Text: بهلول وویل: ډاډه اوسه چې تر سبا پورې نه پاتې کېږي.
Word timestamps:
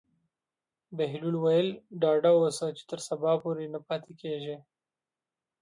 بهلول 0.97 1.35
وویل: 1.37 1.69
ډاډه 2.01 2.31
اوسه 2.39 2.65
چې 2.77 2.83
تر 2.91 2.99
سبا 3.07 3.31
پورې 3.43 3.65
نه 3.73 3.79
پاتې 3.87 4.11
کېږي. 4.21 4.55